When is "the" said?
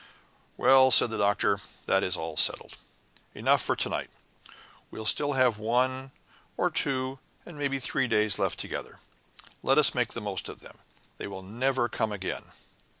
1.11-1.19, 10.13-10.19